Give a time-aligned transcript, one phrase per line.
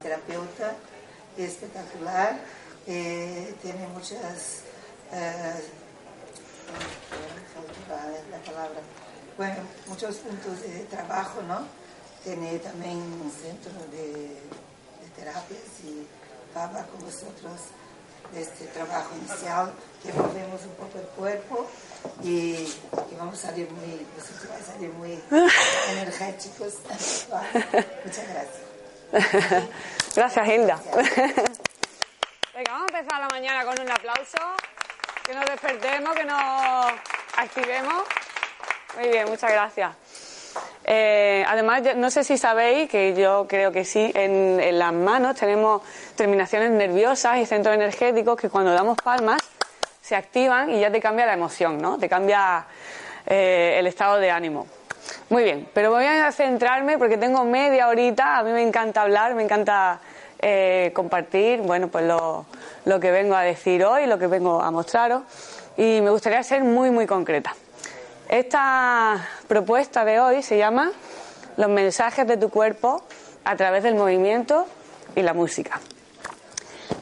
[0.00, 0.74] Terapeuta
[1.38, 2.40] espectacular,
[2.88, 4.62] eh, tiene muchas...
[5.12, 5.62] eh,
[8.30, 8.80] la palabra.
[9.36, 9.56] Bueno,
[9.86, 11.60] muchos puntos de trabajo, ¿no?
[12.24, 14.40] Tiene también un centro de,
[15.14, 16.06] terapias y
[16.58, 17.60] habla con vosotros
[18.32, 19.72] de este trabajo inicial,
[20.02, 21.66] que movemos un poco el cuerpo
[22.22, 25.22] y, y vamos a salir muy, vosotros vais a salir muy
[25.90, 26.74] energéticos.
[28.04, 28.64] Muchas gracias.
[30.16, 30.80] Gracias, Hilda.
[32.54, 34.38] Venga, vamos a empezar la mañana con un aplauso.
[35.24, 36.92] Que nos despertemos, que nos
[37.36, 38.04] activemos.
[38.96, 39.90] Muy bien, muchas gracias.
[40.84, 45.36] Eh, además, no sé si sabéis, que yo creo que sí, en, en las manos
[45.36, 45.82] tenemos
[46.16, 49.40] terminaciones nerviosas y centros energéticos que cuando damos palmas
[50.00, 51.98] se activan y ya te cambia la emoción, ¿no?
[51.98, 52.66] Te cambia
[53.26, 54.66] eh, el estado de ánimo.
[55.30, 59.34] Muy bien, pero voy a centrarme porque tengo media horita, a mí me encanta hablar,
[59.34, 60.00] me encanta
[60.38, 62.44] eh, compartir, bueno, pues lo,
[62.84, 65.22] lo que vengo a decir hoy, lo que vengo a mostraros
[65.78, 67.54] y me gustaría ser muy, muy concreta.
[68.28, 70.90] Esta propuesta de hoy se llama
[71.56, 73.02] Los mensajes de tu cuerpo
[73.44, 74.66] a través del movimiento
[75.14, 75.80] y la música.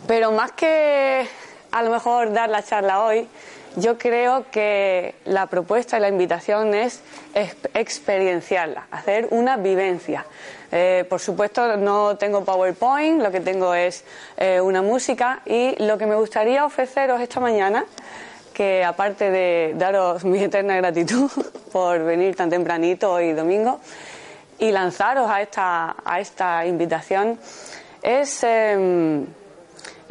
[0.06, 1.26] Pero más que
[1.70, 3.28] a lo mejor dar la charla hoy,
[3.76, 7.00] yo creo que la propuesta y la invitación es
[7.34, 10.26] ex- experienciarla, hacer una vivencia.
[10.70, 14.04] Eh, por supuesto, no tengo PowerPoint, lo que tengo es
[14.36, 17.86] eh, una música y lo que me gustaría ofreceros esta mañana,
[18.53, 21.31] que aparte de daros mi eterna gratitud
[21.72, 23.81] por venir tan tempranito hoy domingo
[24.58, 27.39] y lanzaros a esta, a esta invitación,
[28.03, 28.45] es...
[28.45, 29.27] em,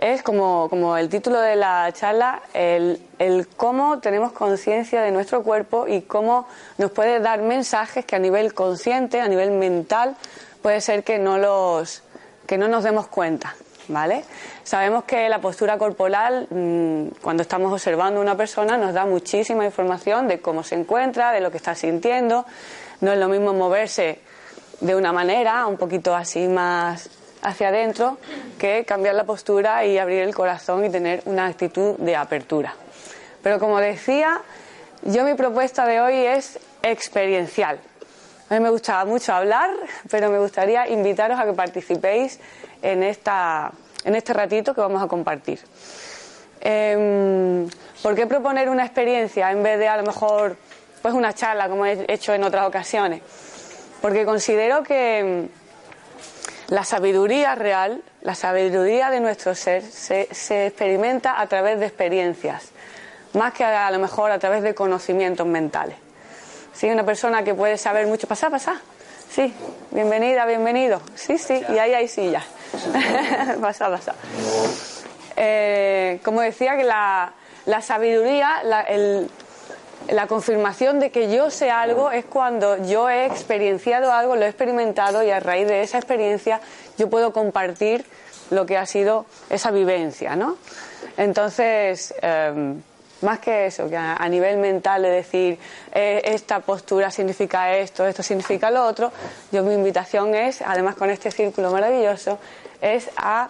[0.02, 5.44] es como, como el título de la charla, el, el cómo tenemos conciencia de nuestro
[5.44, 6.48] cuerpo y cómo
[6.80, 10.18] nos puede dar mensajes que a nivel consciente, a nivel mental,
[10.64, 12.02] puede ser que no los
[12.48, 13.56] que no nos demos cuenta,
[14.64, 19.66] Sabemos que la postura corporal, mm, cuando estamos observando a una persona, nos da muchísima
[19.66, 22.46] información de cómo se encuentra, de lo que está sintiendo.
[23.02, 24.20] No es lo mismo moverse
[24.80, 27.10] de una manera, un poquito así más
[27.42, 28.18] hacia adentro,
[28.60, 32.76] que cambiar la postura y abrir el corazón y tener una actitud de apertura.
[33.42, 34.42] Pero como decía,
[35.04, 37.80] yo mi propuesta de hoy es experiencial.
[38.50, 39.70] A mí me gusta mucho hablar,
[40.10, 42.40] pero me gustaría invitaros a que participéis
[42.82, 43.72] en, esta,
[44.04, 45.60] en este ratito que vamos a compartir.
[46.60, 47.68] Em,
[48.02, 50.58] ¿Por qué proponer una experiencia en vez de a lo mejor
[51.02, 53.22] pues una charla como he hecho en otras ocasiones?
[54.02, 55.48] Porque considero que
[56.70, 60.22] mm, la sabiduría real, la sabiduría de nuestro ser, se,
[60.66, 62.70] experimenta a través de experiencias,
[63.34, 65.98] más que a, lo mejor a través de conocimientos mentales.
[66.74, 68.28] Sí, una persona que puede saber mucho.
[68.28, 68.82] Pasa, pasa.
[69.30, 69.54] Sí,
[69.92, 71.02] bienvenida, bienvenido.
[71.16, 72.46] Sí, sí, y ahí hay sillas.
[73.62, 74.16] pasa, pasa.
[75.36, 77.34] Eh, como decía, que la,
[77.66, 79.30] la sabiduría, la, el-
[80.10, 84.48] la confirmación de que yo sé algo es cuando yo he experienciado algo, lo he
[84.50, 86.60] experimentado y a raíz de esa experiencia
[86.98, 88.04] yo puedo compartir
[88.50, 90.58] lo que ha sido esa vivencia, ¿no?
[91.18, 92.74] Entonces, eh,
[93.22, 95.60] más que eso, que a, nivel mental de decir
[95.94, 99.12] eh, esta postura significa esto, esto significa lo otro,
[99.52, 102.40] yo mi invitación es, además con este círculo maravilloso,
[102.82, 103.50] es a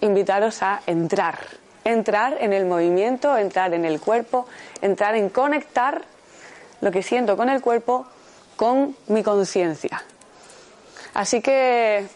[0.00, 1.38] invitaros a entrar,
[1.84, 4.46] entrar en el movimiento, entrar en el cuerpo,
[4.80, 6.02] entrar en conectar
[6.80, 8.06] lo que siento con el cuerpo
[8.56, 10.02] con mi conciencia.
[11.14, 12.06] Así que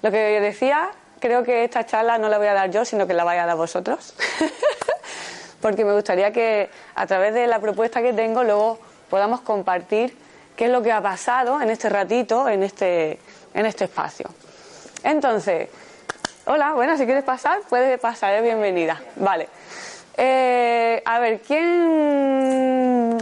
[0.00, 0.90] lo que decía,
[1.20, 3.46] creo que esta charla no la voy a dar yo, sino que la vais a
[3.46, 4.14] dar vosotros.
[5.62, 8.78] Porque me gustaría que a través de la propuesta que tengo luego
[9.08, 10.14] podamos compartir
[10.56, 13.18] qué es lo que ha pasado en este ratito, en este,
[13.54, 14.26] en este espacio.
[15.04, 15.68] Entonces,
[16.46, 19.00] hola, bueno, si quieres pasar, puedes pasar, es bienvenida.
[19.16, 19.48] Vale.
[20.16, 23.16] Eh, a ver, ¿quién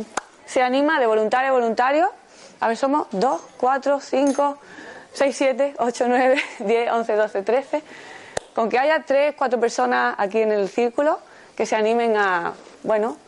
[0.46, 2.10] se anima de voluntario a voluntario?
[2.58, 4.58] A ver, somos 2, 4, 5,
[5.12, 7.82] 6, 7, 8, 9, 10, 11, 12, 13.
[8.54, 11.20] Con que haya 3, 4 personas aquí en el círculo
[11.60, 12.54] que se animen a,
[12.84, 13.18] bueno,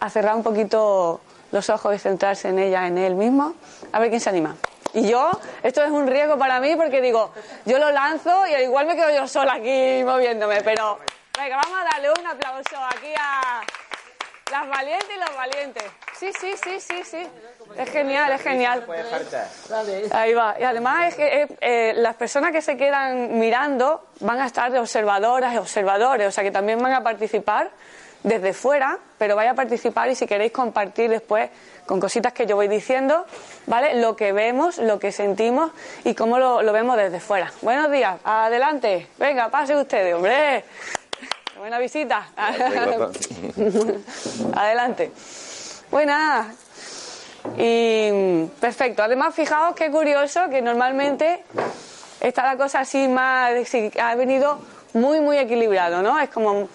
[0.00, 1.22] a cerrar un poquito
[1.52, 3.54] los ojos y centrarse en ella, en él mismo.
[3.92, 4.56] A ver quién se anima.
[4.92, 5.30] Y yo,
[5.62, 7.32] esto es un riesgo para mí porque digo,
[7.64, 10.98] yo lo lanzo y al igual me quedo yo sola aquí moviéndome, pero
[11.38, 13.62] venga, vamos a darle un aplauso aquí a
[14.50, 15.84] las valientes y los valientes.
[16.22, 17.26] Sí, sí, sí, sí, sí.
[17.76, 18.86] Es genial, es genial.
[20.12, 20.54] Ahí va.
[20.56, 24.70] Y además es que eh, eh, las personas que se quedan mirando van a estar
[24.70, 27.72] de observadoras y observadores, o sea que también van a participar
[28.22, 31.50] desde fuera, pero vaya a participar y si queréis compartir después
[31.86, 33.26] con cositas que yo voy diciendo,
[33.66, 34.00] ¿vale?
[34.00, 35.72] Lo que vemos, lo que sentimos
[36.04, 37.52] y cómo lo, lo vemos desde fuera.
[37.62, 40.62] Buenos días, adelante, venga, pase ustedes, hombre.
[41.58, 42.28] Buena visita.
[44.54, 45.10] adelante.
[45.92, 46.46] Buenas.
[47.58, 49.02] Y perfecto.
[49.02, 51.44] Además, fijaos qué curioso que normalmente
[52.18, 53.52] está la cosa así más.
[54.00, 54.58] Ha venido
[54.94, 56.18] muy, muy equilibrado, ¿no?
[56.18, 56.70] Es como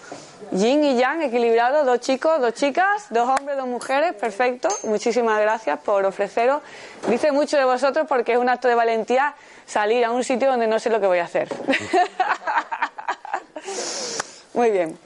[0.52, 4.68] yin y yang equilibrado, dos chicos, dos chicas, dos hombres, dos mujeres, perfecto.
[4.84, 6.62] Muchísimas gracias por ofreceros.
[7.08, 9.34] Dice mucho de vosotros porque es un acto de valentía
[9.66, 11.48] salir a un sitio donde no sé lo que voy a hacer.
[14.54, 14.96] Muy bien.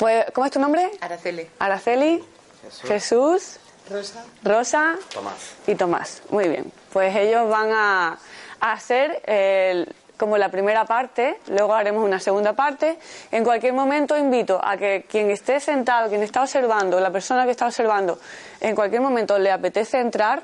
[0.00, 0.90] Pues, ¿cómo es tu nombre?
[1.00, 1.48] Araceli.
[1.60, 2.33] Araceli.
[2.82, 3.58] Jesús.
[3.90, 4.24] Rosa.
[4.42, 4.94] Rosa.
[5.12, 5.54] Tomás.
[5.66, 6.22] Y Tomás.
[6.30, 6.72] Muy bien.
[6.92, 8.18] Pues ellos van a,
[8.60, 12.98] a hacer el como la primera parte, luego haremos una segunda parte.
[13.32, 17.50] En cualquier momento invito a que quien esté sentado, quien está observando, la persona que
[17.50, 18.18] está observando,
[18.60, 20.42] en cualquier momento le apetece entrar,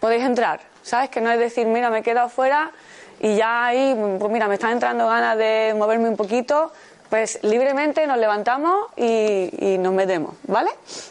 [0.00, 0.60] podéis entrar.
[0.82, 1.10] ¿Sabes?
[1.10, 2.72] Que no es decir, mira, me he quedado fuera
[3.20, 6.72] y ya ahí, pues mira, me están entrando ganas de moverme un poquito.
[7.10, 10.70] Pues libremente nos levantamos y, nos metemos, ¿vale?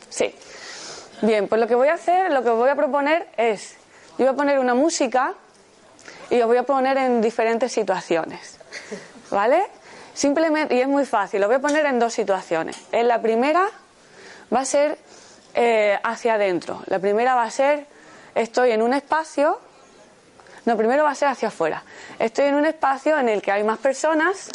[0.10, 0.34] Sí.
[1.22, 3.75] Bien, pues lo que voy a hacer, lo que voy a proponer es,
[4.18, 5.34] yo voy a poner una música
[6.30, 8.57] y os voy a poner en diferentes situaciones.
[9.30, 9.68] ¿Vale?
[10.13, 12.78] Simplemente, y es muy fácil, lo voy a poner en dos situaciones.
[12.94, 13.69] En la primera
[14.54, 14.98] va a ser
[15.54, 16.81] eh, hacia adentro.
[16.86, 17.86] La primera va a ser,
[18.36, 19.60] estoy en un espacio,
[20.63, 21.84] no, primero va a ser hacia afuera.
[22.19, 24.50] Estoy en un espacio en el que hay más personas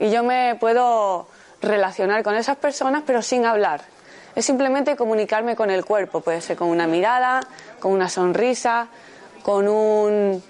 [0.00, 1.28] y yo me puedo
[1.62, 3.82] relacionar con esas personas pero sin hablar.
[4.34, 7.40] Es simplemente comunicarme con el cuerpo, puede ser con una mirada,
[7.78, 8.88] con una sonrisa,
[9.42, 10.42] con un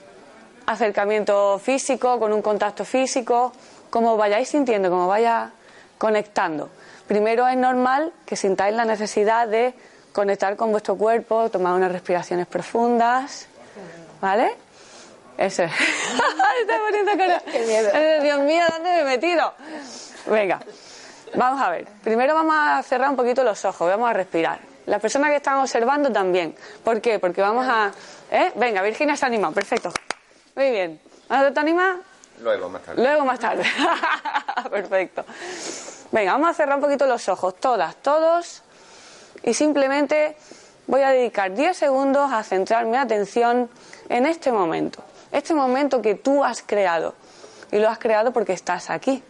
[0.66, 3.52] acercamiento físico, con un contacto físico,
[3.90, 5.50] como vayáis sintiendo, como vaya
[5.98, 6.70] conectando.
[7.08, 9.74] Primero es normal que sintáis la necesidad de
[10.12, 13.48] conectar con vuestro cuerpo, tomar unas respiraciones profundas,
[14.20, 14.52] ¿vale?
[15.40, 15.72] Eso es.
[16.60, 17.42] Está poniendo cara.
[17.46, 19.54] Eh, Dios mío, ¿dónde me he metido?
[20.26, 20.60] Venga,
[21.34, 21.86] vamos a ver.
[22.04, 24.58] Primero vamos a cerrar un poquito los ojos, vamos a respirar.
[24.84, 26.54] Las personas que están observando también.
[26.84, 27.18] ¿Por qué?
[27.18, 27.90] Porque vamos a...
[28.30, 28.52] ¿eh?
[28.56, 29.90] Venga, Virginia se ha animado, perfecto.
[30.56, 31.00] Muy bien.
[31.30, 31.96] ¿Ahora te animas?
[32.42, 33.02] Luego, más tarde.
[33.02, 33.64] Luego más tarde.
[34.70, 35.24] Perfecto.
[36.12, 38.62] Venga, vamos a cerrar un poquito los ojos, todas, todos,
[39.42, 40.36] y simplemente
[40.86, 43.70] voy a dedicar 10 segundos a centrar mi atención
[44.08, 47.14] en este momento, este momento que tú has creado,
[47.72, 49.22] y lo has creado porque estás aquí.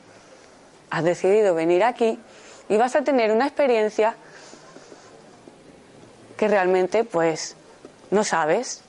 [0.90, 2.18] Has decidido venir aquí
[2.68, 4.14] y vas a tener una experiencia
[6.36, 7.56] que realmente pues
[8.10, 8.82] no sabes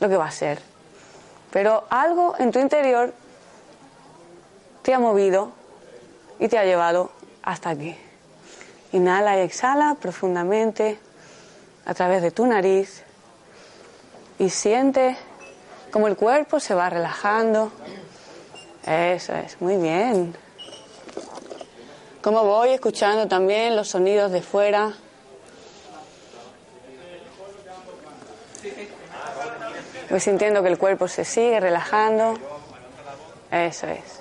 [0.00, 0.60] lo que va a ser.
[1.50, 3.14] Pero algo en tu interior
[4.82, 5.52] te ha movido
[6.38, 7.10] y te ha llevado
[7.42, 7.96] hasta aquí.
[8.92, 10.98] Inhala y exhala profundamente
[11.86, 13.02] a través de tu nariz
[14.38, 15.16] y siente
[15.90, 17.72] como el cuerpo se va relajando.
[18.86, 20.34] Eso es, muy bien.
[22.22, 24.92] Como voy escuchando también los sonidos de fuera.
[30.10, 32.38] Voy sintiendo que el cuerpo se sigue relajando.
[33.50, 34.20] Eso es.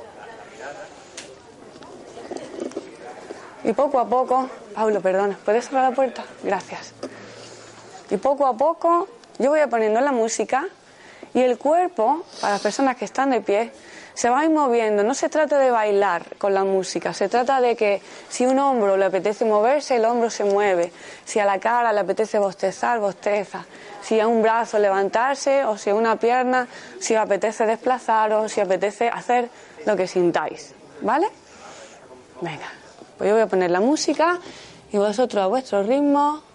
[3.63, 6.23] Y poco a poco, Pablo, perdona, ¿puedes cerrar la puerta?
[6.43, 6.93] Gracias.
[8.09, 9.07] Y poco a poco
[9.39, 10.67] yo voy poniendo la música
[11.37, 13.71] y el cuerpo, para las personas que están de pie,
[14.15, 15.03] se va a ir moviendo.
[15.03, 18.97] No se trata de bailar con la música, se trata de que si un hombro
[18.97, 20.91] le apetece moverse, el hombro se mueve.
[21.25, 23.67] Si a la cara le apetece bostezar, bosteza.
[24.01, 26.67] Si a un brazo levantarse o si a una pierna,
[26.99, 29.47] si os apetece desplazaros, si apetece hacer
[29.85, 30.73] lo que sintáis.
[31.01, 31.27] ¿Vale?
[32.41, 32.65] Venga,
[33.15, 34.39] pues yo voy a poner la música
[34.91, 36.46] y vosotros a vuestro ritmo.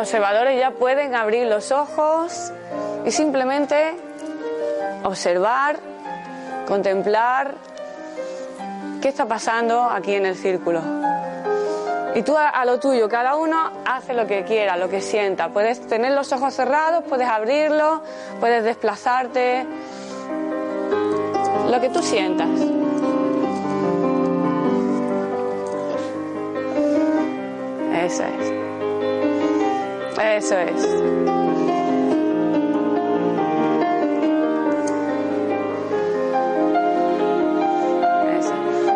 [0.00, 2.52] Observadores ya pueden abrir los ojos
[3.04, 3.96] y simplemente
[5.04, 5.76] observar,
[6.66, 7.54] contemplar
[9.00, 10.82] qué está pasando aquí en el círculo.
[12.14, 15.50] Y tú a, lo tuyo, cada uno hace lo que quiera, lo que sienta.
[15.50, 18.00] Puedes tener los ojos cerrados, puedes abrirlos,
[18.40, 19.64] puedes desplazarte,
[21.70, 22.48] lo que tú sientas.
[27.94, 28.69] Eso es.
[30.22, 30.86] Eso es.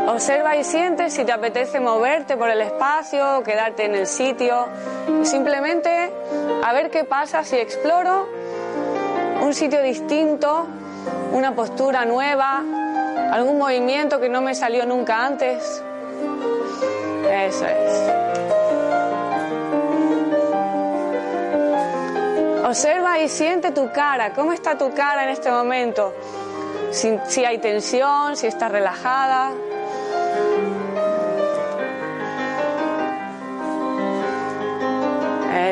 [0.07, 4.69] Observa y siente si te apetece moverte por el espacio, quedarte en el sitio.
[5.23, 6.13] Simplemente
[6.63, 8.29] a ver qué pasa si exploro
[9.43, 10.67] un sitio distinto,
[11.33, 12.63] una postura nueva,
[13.33, 15.83] algún movimiento que no me salió nunca antes.
[17.29, 18.24] Eso es.
[22.75, 24.33] Observa y siente tu cara.
[24.33, 26.13] ¿Cómo está tu cara en este momento?
[26.91, 29.53] Si, hay tensión, si está relajada.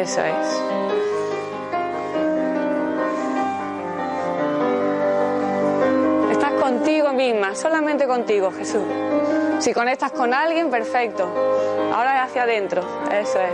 [0.00, 0.60] Eso es.
[6.30, 8.84] Estás contigo misma, solamente contigo, Jesús.
[9.58, 11.24] Si conectas con alguien, perfecto.
[11.92, 12.84] Ahora hacia adentro.
[13.10, 13.50] Eso es.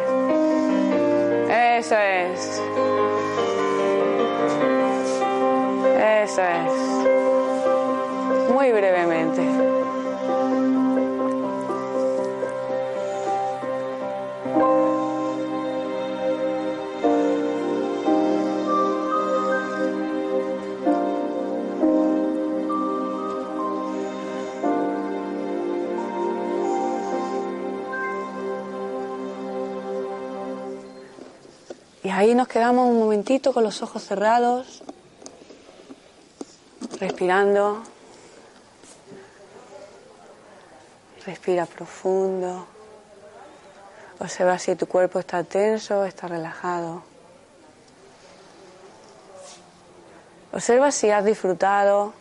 [1.50, 3.07] Eso es.
[8.54, 9.42] Muy brevemente.
[32.04, 34.77] Y ahí nos quedamos un momentito con los ojos cerrados,
[37.08, 37.82] respirando.
[41.24, 42.66] Respira profundo.
[44.20, 47.02] Observa si tu cuerpo está tenso, está relajado.
[50.52, 52.12] Observa si has disfrutado.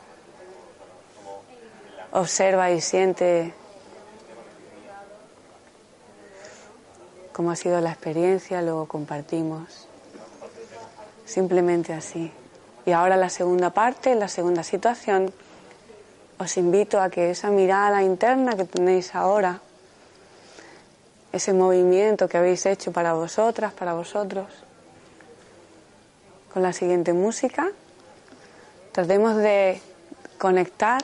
[2.12, 3.53] Observa y siente
[7.34, 9.88] cómo ha sido la experiencia, luego compartimos.
[11.25, 12.32] Simplemente así.
[12.88, 15.34] Y ahora la segunda parte, la segunda situación,
[16.39, 19.60] os invito a que esa mirada interna que tenéis ahora,
[21.34, 24.48] ese movimiento que habéis hecho para vosotras, para vosotros,
[26.53, 27.67] con la siguiente música,
[28.94, 29.82] tratemos de
[30.38, 31.03] conectar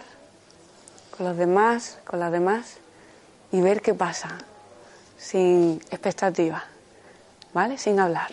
[1.18, 2.78] con los demás, con las demás
[3.52, 4.38] y ver qué pasa
[5.18, 6.64] sin expectativa,
[7.54, 7.78] ¿vale?
[7.78, 8.32] Sin hablar.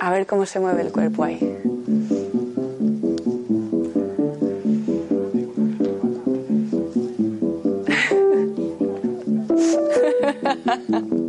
[0.00, 1.40] A ver cómo se mueve el cuerpo ahí.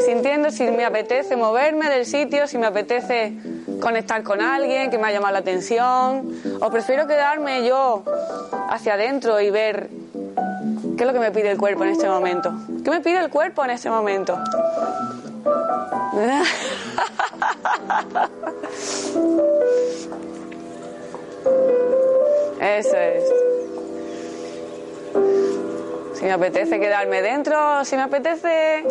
[0.00, 3.32] sintiendo si me apetece moverme del sitio, si me apetece
[3.80, 8.04] conectar con alguien que me ha llamado la atención, o prefiero quedarme yo
[8.70, 9.88] hacia adentro y ver
[10.98, 12.52] qué es lo que me pide el cuerpo en este momento.
[12.84, 14.36] ¿Qué me pide el cuerpo en este momento?
[22.60, 23.22] Eso es.
[26.14, 28.84] Si me apetece quedarme dentro, si me apetece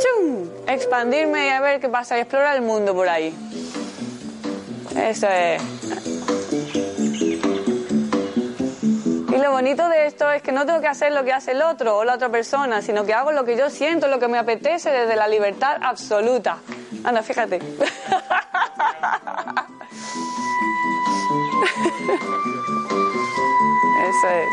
[0.00, 0.48] ¡chum!
[0.68, 3.34] expandirme y a ver qué pasa y explorar el mundo por ahí.
[4.96, 5.79] Eso es.
[9.40, 11.96] Lo bonito de esto es que no tengo que hacer lo que hace el otro
[11.96, 14.90] o la otra persona, sino que hago lo que yo siento, lo que me apetece
[14.90, 16.58] desde la libertad absoluta.
[17.04, 17.56] Anda, fíjate.
[24.10, 24.46] Eso es.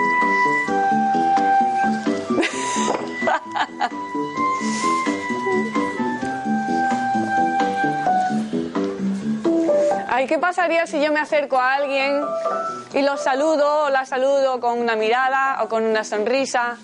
[10.10, 12.24] Ay, ¿qué pasaría si yo me acerco a alguien
[12.94, 16.78] y lo saludo o la saludo con una mirada o con una sonrisa?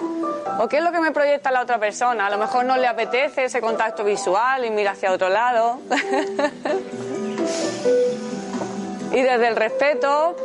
[0.59, 2.27] ¿O qué es lo que me proyecta la otra persona?
[2.27, 5.79] A lo mejor no le apetece ese contacto visual y mira hacia otro lado.
[9.11, 10.35] y desde el respeto,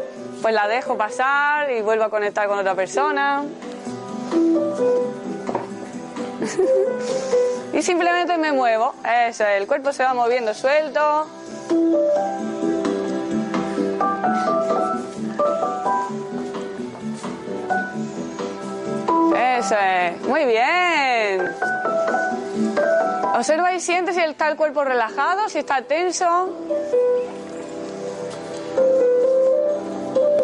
[0.41, 3.45] pues la dejo pasar y vuelvo a conectar con otra persona.
[7.73, 8.95] y simplemente me muevo.
[9.05, 11.27] El cuerpo se va moviendo suelto.
[20.23, 21.55] Muy bien.
[23.35, 26.57] Observa y siente si está el cuerpo relajado, si está tenso.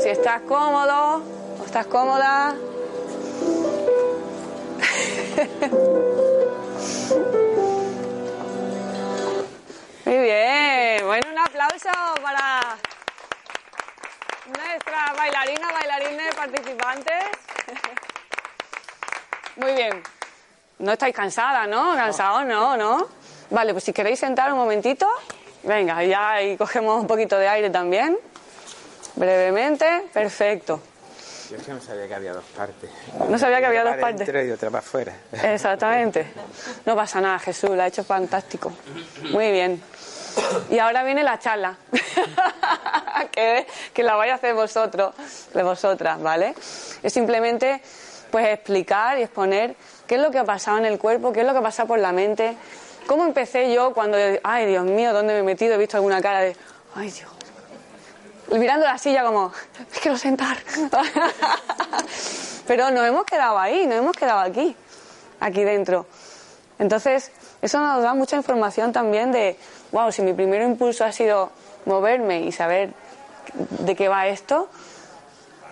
[0.02, 1.22] Si estás cómodo
[1.58, 2.54] o estás cómoda.
[10.04, 11.06] Muy bien.
[11.06, 11.88] Bueno, un aplauso
[12.22, 12.60] para
[14.46, 17.24] nuestra bailarina, bailarines participantes.
[19.56, 20.02] Muy bien.
[20.78, 21.94] No estáis cansadas, ¿no?
[21.94, 23.08] Cansados, no, ¿no?
[23.50, 25.08] Vale, pues si queréis sentar un momentito,
[25.62, 28.18] venga, ya y cogemos un poquito de aire también.
[29.14, 30.80] Brevemente, perfecto.
[31.50, 32.90] Yo es que no sabía que había dos partes.
[33.28, 34.26] No sabía que había Una dos partes.
[34.26, 35.14] dentro y otra para afuera.
[35.42, 36.26] Exactamente.
[36.86, 38.72] No pasa nada, Jesús, lo ha hecho fantástico.
[39.30, 39.80] Muy bien.
[40.70, 41.76] Y ahora viene la charla.
[43.30, 45.14] que, que la vais a hacer vosotros,
[45.52, 46.54] de vosotras, ¿vale?
[47.02, 47.80] Es simplemente
[48.34, 49.76] pues explicar y exponer
[50.08, 51.86] qué es lo que ha pasado en el cuerpo, qué es lo que ha pasado
[51.86, 52.56] por la mente,
[53.06, 55.74] cómo empecé yo cuando, ay Dios mío, ¿dónde me he metido?
[55.74, 56.56] He visto alguna cara de,
[56.96, 57.30] ay Dios.
[58.50, 60.56] Mirando la silla como, me quiero sentar.
[62.66, 64.74] Pero nos hemos quedado ahí, nos hemos quedado aquí,
[65.38, 66.04] aquí dentro.
[66.80, 67.30] Entonces,
[67.62, 69.56] eso nos da mucha información también de,
[69.92, 71.52] wow, si mi primer impulso ha sido
[71.84, 72.94] moverme y saber
[73.54, 74.68] de qué va esto,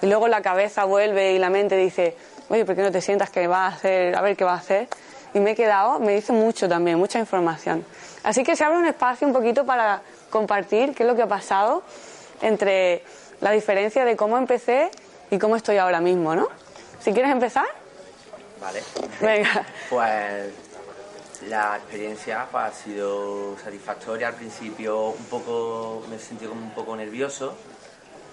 [0.00, 2.16] y luego la cabeza vuelve y la mente dice,
[2.52, 4.58] oye, ¿por qué no te sientas que va a hacer, a ver qué va a
[4.58, 4.86] hacer?
[5.32, 7.82] Y me he quedado, me dice mucho también, mucha información.
[8.22, 11.26] Así que se abre un espacio un poquito para compartir qué es lo que ha
[11.26, 11.82] pasado
[12.42, 13.02] entre
[13.40, 14.90] la diferencia de cómo empecé
[15.30, 16.48] y cómo estoy ahora mismo, ¿no?
[17.00, 17.64] Si quieres empezar,
[18.60, 18.82] Vale.
[19.18, 19.64] venga.
[19.88, 20.52] Pues
[21.48, 24.28] la experiencia pues, ha sido satisfactoria.
[24.28, 27.54] Al principio un poco me he sentido como un poco nervioso.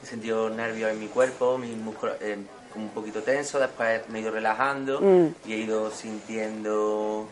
[0.03, 2.37] He sentido nervios en mi cuerpo, mis músculos eh,
[2.71, 3.59] como un poquito tenso.
[3.59, 5.27] Después me he ido relajando Mm.
[5.45, 7.27] y he ido sintiendo,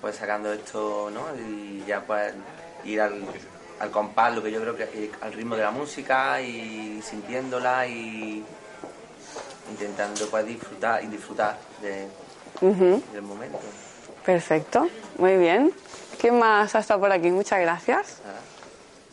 [0.00, 1.22] pues sacando esto, ¿no?
[1.40, 2.32] Y ya pues
[2.84, 3.22] ir al,
[3.80, 7.86] al compás, lo que yo creo que eh, al ritmo de la música y sintiéndola
[7.86, 8.44] y
[9.70, 12.06] intentando pues disfrutar y disfrutar de,
[13.12, 13.58] del momento.
[14.24, 15.72] Perfecto, muy bien.
[16.20, 17.30] ¿Quién más ha estado por aquí?
[17.30, 18.16] Muchas gracias.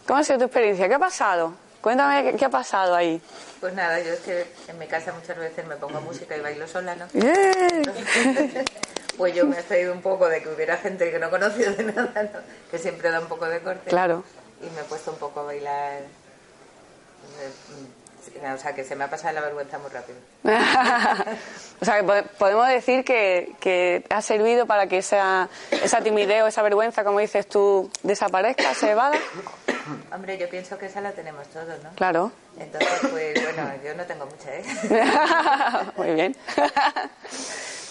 [0.07, 0.87] ¿Cómo ha sido tu experiencia?
[0.87, 1.53] ¿Qué ha pasado?
[1.85, 3.21] Cuéntame qué, qué ha pasado ahí.
[3.59, 6.67] Pues nada, yo es que en mi casa muchas veces me pongo música y bailo
[6.67, 7.05] sola, ¿no?
[7.13, 7.83] ¡Yay!
[9.17, 11.83] Pues yo me he traído un poco de que hubiera gente que no conocía de
[11.83, 12.39] nada, ¿no?
[12.71, 13.91] Que siempre da un poco de corte.
[13.91, 14.23] Claro.
[14.61, 16.01] Y me he puesto un poco a bailar.
[18.53, 20.17] O sea, que se me ha pasado la vergüenza muy rápido.
[21.81, 26.43] o sea, que po- podemos decir que, que ha servido para que esa, esa timidez
[26.43, 29.17] o esa vergüenza, como dices tú, desaparezca, se evada.
[30.13, 31.89] Hombre, yo pienso que esa la tenemos todos, ¿no?
[31.95, 32.31] Claro.
[32.59, 34.63] Entonces, pues bueno, yo no tengo mucha, ¿eh?
[35.97, 36.35] muy bien.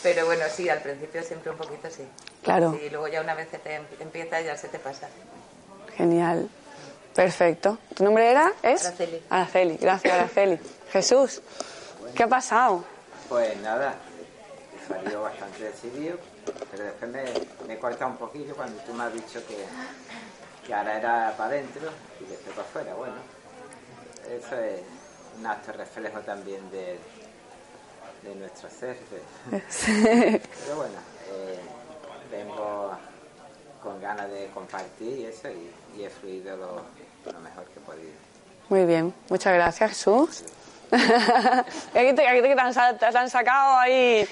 [0.02, 2.02] Pero bueno, sí, al principio siempre un poquito sí.
[2.42, 2.78] Claro.
[2.84, 5.08] Y luego ya una vez que te em- empieza ya se te pasa.
[5.96, 6.48] Genial.
[7.14, 7.78] Perfecto.
[7.94, 8.52] ¿Tu nombre era?
[8.62, 8.86] ¿Es?
[8.86, 9.22] Araceli.
[9.30, 9.76] Araceli.
[9.76, 10.58] Gracias, Araceli.
[10.92, 11.42] Jesús,
[12.14, 12.84] ¿qué ha pasado?
[13.28, 13.94] Pues nada,
[14.88, 16.18] salió bastante decidido,
[16.70, 17.24] pero después me,
[17.66, 19.64] me he cortado un poquillo cuando tú me has dicho que,
[20.66, 21.88] que ahora era para adentro
[22.20, 22.94] y después para afuera.
[22.94, 23.14] Bueno,
[24.28, 24.80] eso es
[25.38, 26.98] un acto reflejo también de,
[28.22, 28.96] de nuestro ser.
[29.50, 29.60] de-
[30.64, 30.98] Pero bueno,
[31.30, 31.58] eh,
[32.30, 32.92] vengo
[33.84, 35.70] con ganas de compartir y eso y,
[36.00, 36.82] y he fluido lo,
[37.32, 38.12] lo mejor que he podido.
[38.68, 40.42] Muy bien, muchas gracias, Jesús.
[40.90, 44.26] aquí te, aquí te han, sa- te han sacado ahí.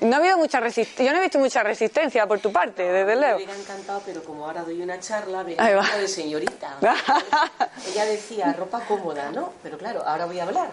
[0.00, 1.04] No ha habido mucha resistencia.
[1.06, 3.36] Yo no he visto mucha resistencia por tu parte, desde Me Leo.
[3.36, 5.80] hubiera encantado, pero como ahora doy una charla, me Ahí va.
[5.80, 6.76] encanta de señorita.
[7.92, 9.52] Ella decía ropa cómoda, ¿no?
[9.62, 10.70] Pero claro, ahora voy a hablar.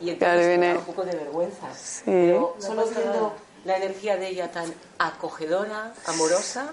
[0.00, 1.66] Y Claro, entonces viene- me da un poco de vergüenza.
[1.74, 2.02] Sí.
[2.06, 6.72] Pero solo viendo la energía de ella tan acogedora, amorosa,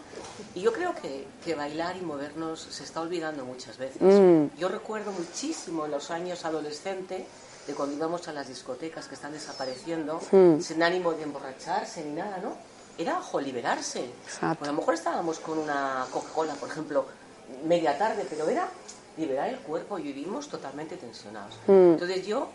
[0.56, 4.02] y yo creo que, que bailar y movernos se está olvidando muchas veces.
[4.02, 4.58] Mm.
[4.58, 7.24] Yo recuerdo muchísimo en los años adolescentes
[7.68, 10.62] de cuando íbamos a las discotecas que están desapareciendo, Mm.
[10.62, 12.56] sin ánimo de emborracharse ni nada, ¿no?
[12.98, 14.06] Era, ojo, liberarse.
[14.26, 14.60] Exacto.
[14.60, 17.06] Pues a lo mejor estábamos con una Coca-Cola, por ejemplo,
[17.66, 18.70] media tarde, pero era
[19.18, 21.56] liberar el cuerpo y vivimos totalmente tensionados.
[21.68, 21.92] Mm.
[21.94, 22.48] Entonces yo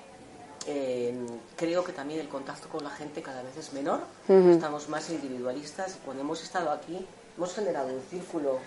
[0.66, 1.14] eh,
[1.56, 5.96] creo que también el contacto con la gente cada vez es menor, estamos más individualistas
[5.96, 7.04] y cuando hemos estado aquí
[7.36, 8.58] hemos generado un círculo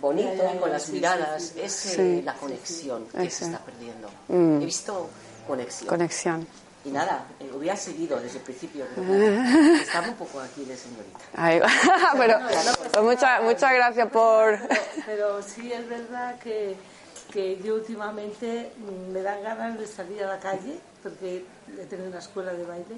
[0.00, 2.22] bonito con las miradas, es eh, Sí.
[2.22, 3.30] la conexión que Ese.
[3.38, 4.08] se está perdiendo.
[4.28, 4.62] Mm.
[4.62, 5.08] He visto
[5.46, 5.88] conexión.
[5.88, 6.46] Conexión.
[6.86, 9.12] y nada, eh, hubiera seguido desde el principio, pero
[9.80, 11.18] estaba un poco aquí de señorita.
[11.36, 11.68] Ahí va.
[12.18, 12.38] Pero
[12.92, 14.58] pues muchas, muchas gracias por.
[15.06, 16.76] Pero sí es verdad que,
[17.32, 18.70] que yo últimamente
[19.12, 21.44] me dan ganas de salir a la calle, porque
[21.80, 22.96] he tenido una escuela de baile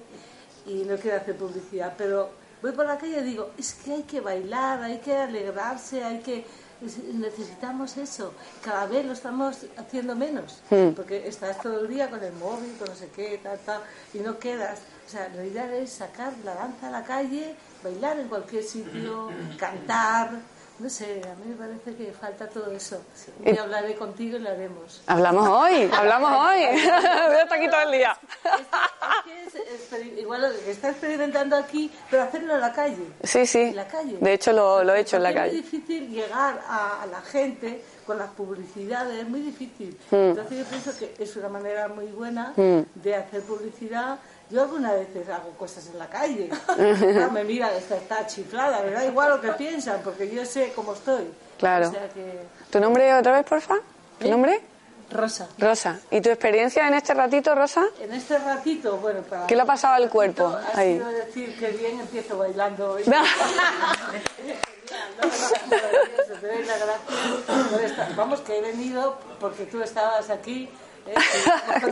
[0.64, 2.30] y no quiero hacer publicidad, pero
[2.62, 6.20] voy por la calle y digo, es que hay que bailar, hay que alegrarse, hay
[6.20, 6.46] que
[6.84, 8.32] es- necesitamos eso.
[8.62, 10.60] Cada vez lo estamos haciendo menos,
[10.94, 13.82] porque estás todo el día con el móvil, con no sé qué, tal, tal,
[14.14, 14.78] y no quedas.
[15.06, 19.28] O sea, la idea es sacar la danza a la calle, bailar en cualquier sitio,
[19.58, 20.30] cantar,
[20.78, 23.02] no sé, a mí me parece que falta todo eso.
[23.44, 25.02] Y hablaré contigo y lo haremos.
[25.06, 26.60] Hablamos hoy, hablamos hoy.
[26.66, 28.16] Voy a estar aquí todo el día.
[28.44, 33.06] Es que es experi- igual lo que está experimentando aquí, pero hacerlo en la calle.
[33.22, 33.60] Sí, sí.
[33.60, 34.18] En la calle.
[34.20, 35.58] De hecho, lo, lo he hecho en la calle.
[35.58, 39.98] Es muy difícil llegar a, a la gente con las publicidades, es muy difícil.
[40.10, 40.14] Mm.
[40.16, 44.18] Entonces yo pienso que es una manera muy buena de hacer publicidad.
[44.48, 46.48] Yo algunas veces hago cosas en la calle.
[47.14, 50.72] No, me mira, esta está chiflada, me da igual lo que piensan, porque yo sé
[50.74, 51.32] cómo estoy.
[51.58, 51.88] Claro.
[51.88, 52.42] O sea que...
[52.70, 53.76] ¿Tu nombre otra vez, porfa?
[54.20, 54.60] ¿Tu nombre?
[55.10, 55.48] Rosa.
[55.58, 55.98] Rosa.
[56.10, 57.84] ¿Y tu experiencia en este ratito, Rosa?
[58.00, 59.46] En este ratito, bueno, para...
[59.46, 60.46] ¿Qué le ha pasado al cuerpo?
[60.46, 60.94] Ha Ahí.
[60.94, 63.02] sido decir que bien empiezo bailando hoy.
[63.06, 63.22] No.
[68.16, 70.70] Vamos, que he venido porque tú estabas aquí.
[71.06, 71.14] ¿Eh?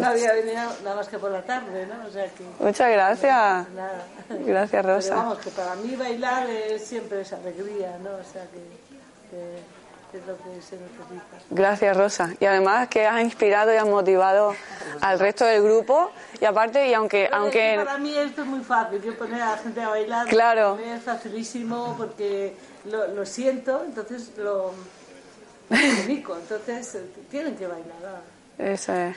[0.00, 2.06] No había venido nada más que por la tarde, ¿no?
[2.06, 2.44] O sea que.
[2.60, 3.68] Muchas gracias.
[3.70, 4.04] Nada.
[4.28, 5.14] Gracias, Pero Rosa.
[5.16, 8.10] vamos, que para mí bailar es siempre esa alegría, ¿no?
[8.10, 8.60] O sea que,
[9.30, 11.36] que es lo que se necesita.
[11.50, 12.30] Gracias, Rosa.
[12.40, 14.54] Y además que has inspirado y has motivado
[15.00, 16.10] al resto del grupo.
[16.40, 19.16] Y aparte, y aunque, Pero es que aunque Para mí esto es muy fácil, yo
[19.18, 20.78] poner a la gente a bailar Claro.
[20.78, 24.72] es facilísimo porque lo, lo siento, entonces lo,
[25.68, 27.94] comunico, entonces eh, tienen que bailar.
[28.02, 28.34] ¿no?
[28.58, 29.16] Eso es.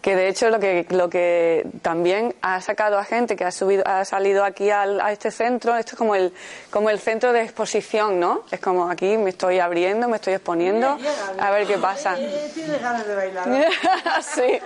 [0.00, 3.82] Que de hecho lo que, lo que también ha sacado a gente que ha subido,
[3.86, 6.32] ha salido aquí al- a este centro, esto es como el,
[6.70, 8.44] como el centro de exposición, ¿no?
[8.50, 12.16] Es como aquí me estoy abriendo, me estoy exponiendo, Llega, a ver qué pasa.
[12.18, 13.46] Eh, tienes ganas de bailar.
[14.22, 14.58] sí,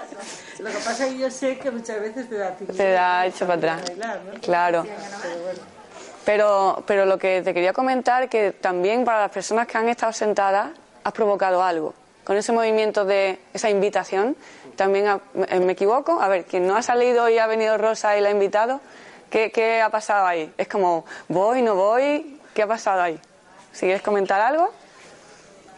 [0.60, 3.44] Lo que pasa es que yo sé que muchas veces te da te da hecho
[3.44, 3.82] para atrás.
[3.88, 4.40] bailar, ¿no?
[4.40, 4.84] Claro.
[4.84, 5.60] Pero bueno.
[6.24, 10.12] Pero, pero lo que te quería comentar que también para las personas que han estado
[10.12, 10.68] sentadas
[11.02, 11.92] has provocado algo.
[12.24, 14.37] Con ese movimiento de esa invitación,
[14.76, 16.20] también ha- me me equivoco.
[16.20, 18.80] A ver, quien no ha salido y ha venido Rosa y la ha invitado,
[19.30, 20.52] ¿qué, qué ha pasado ahí?
[20.56, 23.20] Es como, voy, no voy, ¿qué ha pasado ahí?
[23.72, 24.72] Si quieres comentar algo,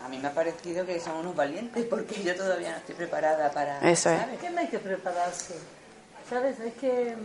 [0.04, 3.50] A mí me ha parecido que son unos valientes porque yo todavía no estoy preparada
[3.50, 3.80] para...
[3.80, 4.20] Eso es.
[4.20, 4.38] ¿Sabes?
[4.38, 5.54] Que no hay que prepararse.
[6.30, 6.60] ¿Sabes?
[6.60, 7.16] Hay que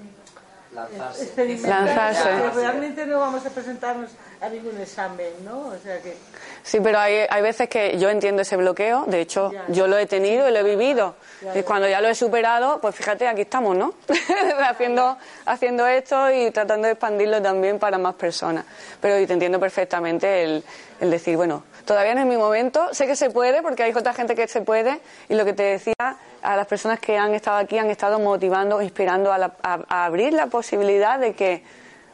[0.74, 1.24] Lanzarse.
[1.26, 1.86] experimentar.
[1.86, 2.30] Lanzarse.
[2.44, 4.10] porque realmente no vamos a presentarnos
[4.42, 5.68] a ningún examen, ¿no?
[5.68, 6.18] O sea que.
[6.64, 9.66] Sí, pero hay, hay veces que yo entiendo ese bloqueo, de hecho Ya.
[9.70, 11.16] yo lo he tenido y lo he vivido.
[11.42, 13.94] Ya, y cuando ya lo he superado, pues fíjate, aquí estamos, ¿no?
[14.70, 18.66] haciendo, haciendo esto y tratando de expandirlo también para más personas.
[19.00, 20.64] Pero y te entiendo perfectamente el,
[21.00, 24.14] el decir, bueno, todavía no es mi momento, sé que se puede porque hay otra
[24.14, 25.00] gente que se puede
[25.30, 25.94] y lo que te decía,
[26.42, 30.06] a las personas que han estado aquí han estado motivando, inspirando a, la- a- a
[30.06, 31.64] abrir la posibilidad de que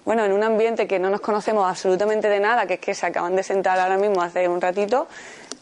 [0.08, 3.06] bueno, en un ambiente que no nos conocemos absolutamente de nada, que es que se
[3.06, 5.06] acaban de sentar ahora mismo hace un ratito,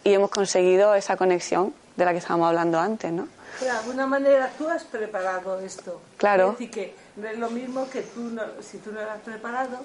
[0.03, 3.27] y hemos conseguido esa conexión de la que estábamos hablando antes, ¿no?
[3.60, 5.99] De alguna manera tú has preparado esto.
[6.17, 6.51] Claro.
[6.51, 9.21] Es decir, que no es lo mismo que tú, no, si tú no lo has
[9.21, 9.79] preparado,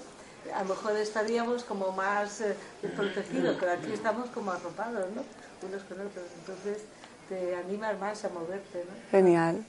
[0.55, 5.23] a lo mejor estaríamos como más eh, desprotegidos, pero aquí estamos como arropados, ¿no?
[5.66, 6.27] Unos con otros.
[6.38, 6.85] Entonces
[7.31, 9.11] te animas más a moverte, ¿no?
[9.11, 9.64] Genial.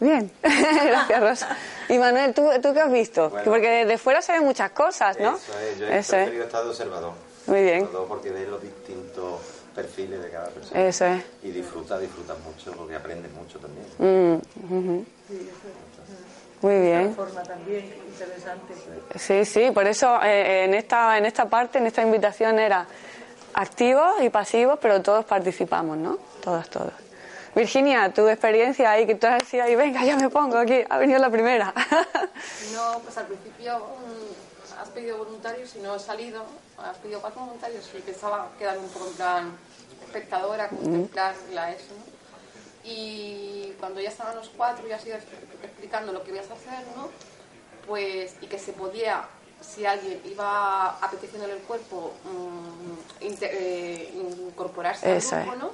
[0.00, 1.56] Bien, gracias Rosa.
[1.88, 3.30] Y Manuel, ¿tú, tú qué has visto?
[3.30, 3.50] Bueno.
[3.50, 5.36] Porque desde fuera se ven muchas cosas, ¿no?
[5.36, 6.22] Eso es, yo he Eso es.
[6.22, 7.12] preferido estar de observador.
[7.46, 7.80] Muy bien.
[7.80, 9.40] Sobre todo porque ves los distintos
[9.74, 10.86] perfiles de cada persona.
[10.86, 11.22] Eso es.
[11.42, 13.86] Y disfrutas, disfrutas mucho porque aprendes mucho también.
[13.98, 15.06] Mm, ujú.
[16.62, 17.14] Muy bien.
[17.14, 18.74] forma también interesante.
[19.16, 22.86] Sí, sí, por eso eh, en, esta, en esta parte, en esta invitación era
[23.54, 26.18] activos y pasivos, pero todos participamos, ¿no?
[26.42, 26.92] Todos, todos.
[27.56, 30.98] Virginia, tu experiencia ahí, que tú has decías, y venga, ya me pongo aquí, ha
[30.98, 31.72] venido la primera.
[32.74, 36.44] No, pues al principio mm, has pedido voluntarios y no he salido.
[36.78, 39.52] Has pedido cuatro voluntarios y pensaba quedarme un poco en plan
[40.04, 41.94] espectadora, contemplar la ESO.
[41.94, 42.16] ¿no?
[42.84, 45.16] Y cuando ya estaban los cuatro y has ido
[45.62, 47.08] explicando lo que ibas a hacer, ¿no?
[47.86, 49.24] Pues, y que se podía,
[49.60, 55.56] si alguien iba a petición del cuerpo, mm, inte- eh, incorporarse al grupo.
[55.56, 55.70] ¿no?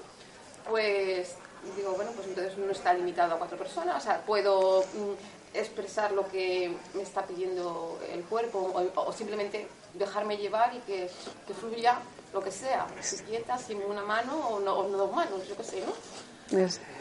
[0.70, 1.34] Pues
[1.77, 6.12] digo, bueno, pues entonces no está limitado a cuatro personas, o sea, puedo mm, expresar
[6.12, 11.11] lo que me está pidiendo el cuerpo o, o simplemente dejarme llevar y que,
[11.46, 11.98] que fluya
[12.33, 15.57] lo que sea, si quieta, sin una mano o no, o no dos manos, yo
[15.57, 15.92] qué sé, ¿no?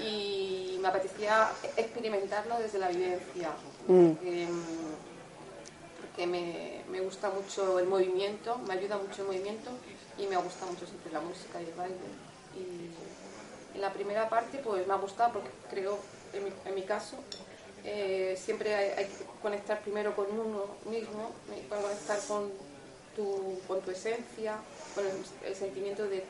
[0.01, 3.49] Y me apetecía experimentarlo desde la vivencia,
[3.87, 4.09] Mm.
[4.11, 9.71] porque, mm, porque me, me gusta mucho el movimiento, me ayuda mucho el movimiento
[10.17, 11.95] y me gusta mucho siempre la música y el baile.
[12.55, 12.91] Y
[13.73, 15.97] en la primera parte pues me ha gustado porque creo,
[16.33, 17.17] en mi, en mi caso,
[17.83, 22.51] eh, siempre hay, hay que conectar primero con uno mismo, que conectar con
[23.15, 24.57] tu, con tu esencia,
[24.95, 25.13] con el,
[25.45, 26.23] el sentimiento de,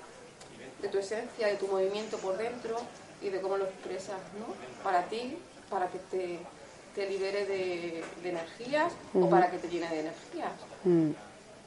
[0.81, 2.77] de tu esencia, de tu movimiento por dentro
[3.21, 4.53] y de cómo lo expresas, ¿no?
[4.83, 5.37] Para ti,
[5.69, 6.39] para que te,
[6.95, 10.51] te libere de, de energías o para que te llene de energías.
[10.83, 11.11] Mm.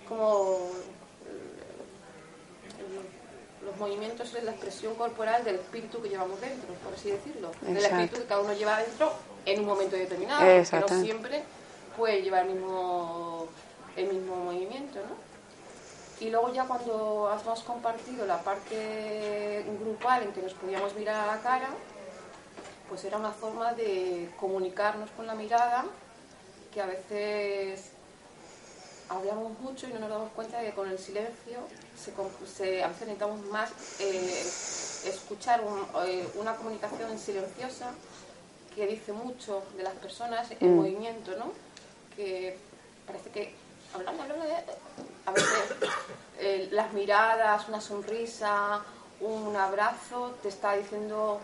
[0.09, 0.71] Como
[3.65, 7.51] los movimientos es la expresión corporal del espíritu que llevamos dentro, por así decirlo.
[7.63, 9.13] Del espíritu que cada uno lleva dentro
[9.47, 10.87] en un momento determinado, Exacto.
[10.89, 11.43] pero siempre
[11.97, 13.47] puede llevar el mismo,
[13.97, 15.35] el mismo movimiento, ¿no?
[16.21, 21.35] Y luego ya cuando hemos compartido la parte grupal en que nos podíamos mirar a
[21.35, 21.69] la cara,
[22.89, 25.85] pues era una forma de comunicarnos con la mirada
[26.73, 27.94] que a veces
[29.15, 31.59] hablamos mucho y no nos damos cuenta de que con el silencio
[31.97, 34.43] se, a veces necesitamos más eh,
[35.07, 37.91] escuchar un- eh, una comunicación silenciosa
[38.75, 40.77] que dice mucho de las personas en Mm.
[40.77, 41.53] movimiento, ¿no?
[42.17, 42.59] Que
[43.07, 43.55] parece que
[43.95, 44.65] hablando, hablando de-
[45.27, 45.51] a veces
[46.39, 48.83] eh, las miradas, una sonrisa,
[49.21, 51.39] un abrazo te está diciendo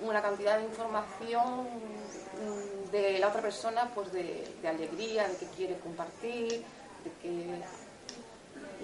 [0.00, 5.46] una cantidad de información mm, de la otra persona, pues de, de alegría, de que
[5.56, 6.64] quiere compartir,
[7.04, 7.28] de que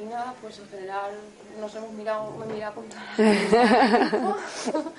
[0.00, 1.12] y nada, pues en general
[1.60, 2.86] nos hemos mirado, me he mirado con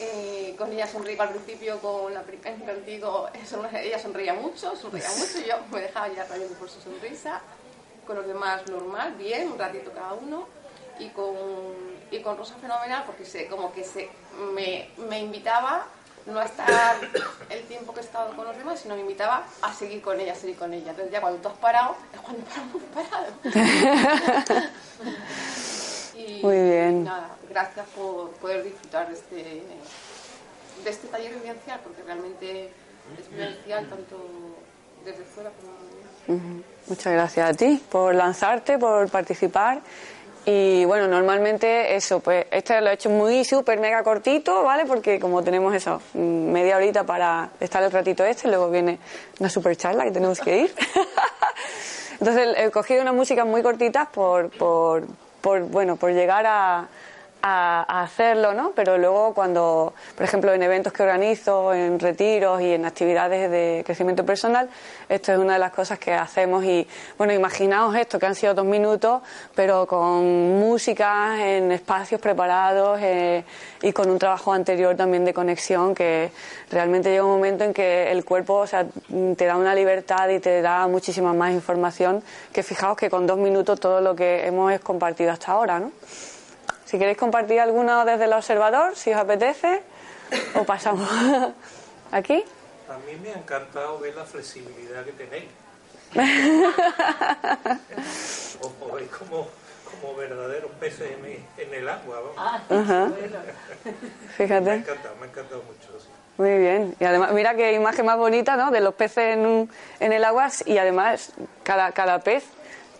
[0.00, 5.38] Eh, con ella sonreí al principio con la primera contigo, ella sonreía mucho, sonreía mucho,
[5.46, 7.40] yo me dejaba ya también por su sonrisa,
[8.04, 10.48] con los demás normal, bien, un ratito cada uno,
[10.98, 11.36] y con,
[12.10, 14.10] y con Rosa fenomenal, porque se, como que se
[14.52, 15.86] me, me invitaba
[16.26, 16.96] no a estar
[17.50, 20.32] el tiempo que he estado con los demás, sino me invitaba a seguir con ella,
[20.32, 20.90] a seguir con ella.
[20.90, 23.32] Entonces ya cuando tú has parado, es cuando paramos parado.
[26.14, 27.04] y Muy bien.
[27.04, 29.62] nada, gracias por poder disfrutar de este,
[30.84, 32.70] de este taller vivencial, porque realmente
[33.18, 34.16] es vivencial tanto
[35.04, 35.74] desde fuera como.
[36.86, 39.82] Muchas gracias a ti por lanzarte, por participar.
[40.46, 44.84] Y bueno, normalmente eso, pues este lo he hecho muy súper mega cortito, ¿vale?
[44.84, 48.98] Porque como tenemos eso, media horita para estar el ratito este, luego viene
[49.40, 50.74] una super charla que tenemos que ir.
[52.20, 55.04] Entonces he cogido unas músicas muy cortitas por, por,
[55.40, 56.88] por, bueno, por llegar a,
[57.46, 58.72] a, hacerlo, ¿no?
[58.74, 63.82] Pero luego cuando, por ejemplo, en eventos que organizo, en retiros y en actividades de
[63.84, 64.70] crecimiento personal,
[65.10, 68.54] esto es una de las cosas que hacemos y, bueno, imaginaos esto, que han sido
[68.54, 69.20] dos minutos,
[69.54, 73.44] pero con música en espacios preparados eh,
[73.82, 76.30] y con un trabajo anterior también de conexión que
[76.70, 78.86] realmente llega un momento en que el cuerpo, o sea,
[79.36, 82.22] te da una libertad y te da muchísima más información
[82.54, 85.92] que fijaos que con dos minutos todo lo que hemos compartido hasta ahora, ¿no?
[86.84, 89.82] Si queréis compartir alguno desde el observador, si os apetece,
[90.54, 91.08] o pasamos
[92.12, 92.44] aquí.
[92.88, 95.44] A mí me ha encantado ver la flexibilidad que tenéis.
[98.60, 99.48] Os movéis como,
[99.90, 101.24] como verdaderos peces en,
[101.66, 102.20] en el agua.
[102.20, 102.36] vamos.
[102.70, 103.06] Ajá.
[103.06, 104.74] Me ha Fíjate.
[104.74, 106.00] encantado, me ha encantado mucho.
[106.00, 106.08] sí.
[106.36, 106.96] Muy bien.
[106.98, 108.70] Y además, mira qué imagen más bonita, ¿no?
[108.70, 109.70] De los peces en, un-
[110.00, 112.44] en el agua y además cada, cada pez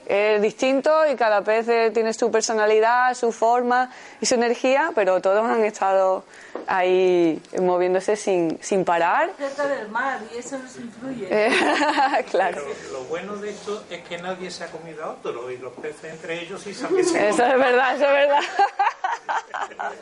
[0.07, 3.91] es distinto y cada pez eh, tiene su personalidad, su forma
[4.21, 6.25] y su energía, pero todos han estado
[6.67, 9.31] ahí moviéndose sin, sin parar.
[9.37, 11.27] cerca del mar y eso nos influye.
[11.31, 11.51] Eh,
[12.31, 12.63] claro.
[12.65, 15.73] Pero lo bueno de esto es que nadie se ha comido a otro y los
[15.75, 18.41] peces entre ellos sí se Eso es verdad, eso es verdad.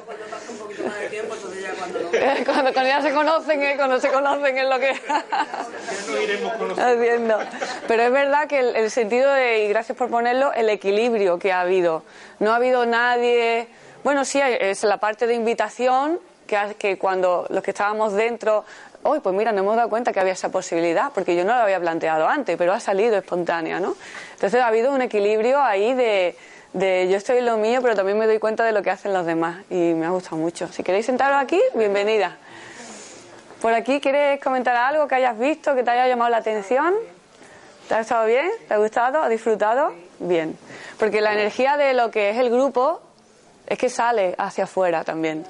[0.06, 3.12] Cuando pasa un poquito más de tiempo, entonces ya cuando lo Cuando, cuando ya se
[3.12, 3.74] conocen, ¿eh?
[3.76, 5.24] cuando se conocen es lo que Ya
[6.08, 6.52] no iremos.
[7.88, 11.52] Pero es verdad que el, el sentido de, y gracias por ponerlo, el equilibrio que
[11.52, 12.02] ha habido.
[12.38, 13.68] No ha habido nadie.
[14.04, 18.64] Bueno, sí, es la parte de invitación que, que cuando los que estábamos dentro.
[19.04, 21.62] Hoy, pues mira, nos hemos dado cuenta que había esa posibilidad, porque yo no lo
[21.62, 23.96] había planteado antes, pero ha salido espontánea, ¿no?
[24.34, 26.36] Entonces ha habido un equilibrio ahí de,
[26.72, 29.12] de yo estoy en lo mío, pero también me doy cuenta de lo que hacen
[29.12, 30.68] los demás y me ha gustado mucho.
[30.68, 32.36] Si queréis sentaros aquí, bienvenida.
[33.60, 36.94] Por aquí, ¿quieres comentar algo que hayas visto, que te haya llamado la atención?
[37.88, 38.50] ¿Te ha estado bien?
[38.68, 39.22] ¿Te ha gustado?
[39.22, 39.92] ¿Has disfrutado?
[40.18, 40.56] Bien.
[40.98, 43.00] Porque la energía de lo que es el grupo
[43.66, 45.44] es que sale hacia afuera también.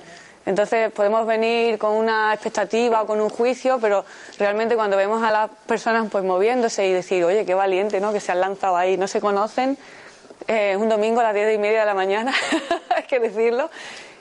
[0.44, 4.04] Entonces podemos venir con una expectativa o con un juicio, pero
[4.38, 8.12] realmente cuando vemos a las personas pues moviéndose y decir, oye, qué valiente, ¿no?
[8.12, 9.78] Que se han lanzado ahí, no se conocen,
[10.48, 12.34] eh, un domingo a las diez y media de la mañana,
[12.96, 13.70] hay que decirlo,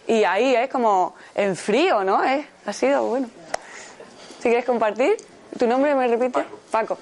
[0.08, 2.24] y ahí es como en frío, ¿no?
[2.24, 3.28] Eh, ha sido bueno.
[4.38, 5.17] Si quieres compartir,
[5.58, 6.45] ¿tu nombre me repite?
[6.69, 7.00] Paco.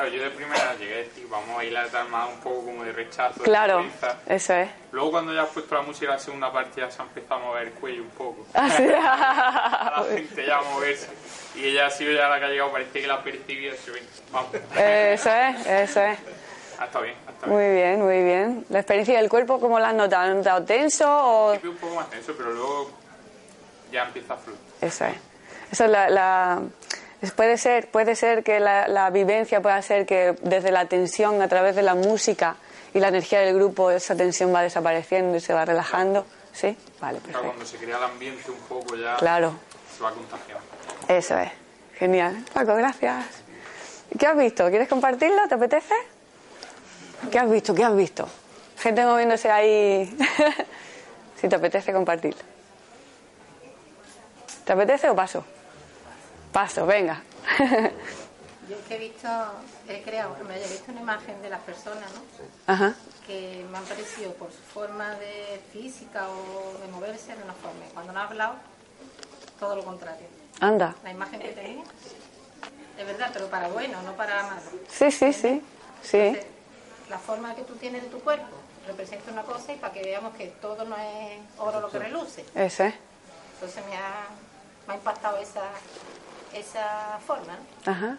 [0.00, 3.38] Claro, yo de primera llegué y vamos a bailar más un poco como de rechazo,
[3.40, 4.16] de Claro, vergüenza.
[4.26, 4.70] eso es.
[4.92, 7.44] Luego cuando ya has puesto la música, la segunda parte ya se ha empezado a
[7.44, 8.46] mover el cuello un poco.
[8.54, 8.84] Ah, sí.
[8.88, 11.08] a la gente ya a moverse.
[11.54, 13.74] Y ella ha sido ya la que ha llegado, parece que la ha percibido.
[13.74, 13.90] así,
[14.32, 14.50] Vamos.
[14.54, 16.18] Eso es, eso es.
[16.78, 17.50] Ha estado bien, estado bien.
[17.52, 18.66] Muy bien, muy bien.
[18.70, 20.30] ¿La experiencia del cuerpo cómo la has notado?
[20.30, 21.52] ¿Has notado tenso o...?
[21.52, 22.90] Un poco más tenso, pero luego
[23.92, 24.58] ya empieza a fluir.
[24.80, 25.14] Eso es.
[25.72, 26.62] Eso es la, la-
[27.36, 31.48] puede ser, puede ser que la, la vivencia pueda ser que desde la tensión, a
[31.48, 32.56] través de la música
[32.94, 36.26] y la energía del grupo, esa tensión va desapareciendo y se va relajando.
[36.52, 36.76] ¿Sí?
[37.00, 37.42] Vale, perfecto.
[37.46, 39.54] cuando se crea el ambiente un poco ya Claro.
[39.96, 40.64] se va contagiando.
[41.08, 41.50] Eso es.
[41.98, 42.44] Genial.
[42.52, 43.24] Paco, gracias.
[44.18, 44.68] ¿Qué has visto?
[44.68, 45.46] ¿Quieres compartirlo?
[45.48, 45.94] ¿Te apetece?
[47.30, 47.74] ¿Qué has visto?
[47.74, 48.26] ¿Qué has visto?
[48.78, 50.16] Gente moviéndose ahí.
[51.40, 52.40] si te apetece compartirlo.
[54.64, 55.44] ¿Te apetece o paso?
[56.52, 57.22] Paso, venga.
[58.68, 59.28] Yo es que he visto,
[59.88, 62.72] he creado, me he visto una imagen de las personas, ¿no?
[62.72, 62.94] Ajá.
[63.26, 67.84] Que me han parecido por su forma de física o de moverse de una forma.
[67.92, 68.54] Cuando no ha hablado,
[69.58, 70.26] todo lo contrario.
[70.60, 70.94] Anda.
[71.02, 71.82] La imagen que tenía,
[72.98, 74.62] es verdad, pero para bueno, no para malo.
[74.88, 75.62] Sí, sí, sí.
[76.02, 76.36] Sí.
[77.08, 80.34] La forma que tú tienes de tu cuerpo representa una cosa y para que veamos
[80.36, 82.44] que todo no es oro lo que reluce.
[82.54, 82.94] Ese.
[83.54, 84.26] Entonces me ha,
[84.86, 85.62] me ha impactado esa,
[86.54, 87.56] esa forma.
[87.86, 87.92] ¿no?
[87.92, 88.16] Ajá.